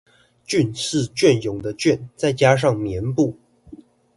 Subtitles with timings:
[0.47, 3.37] 「寯」是雋永的「雋」再加上「宀」部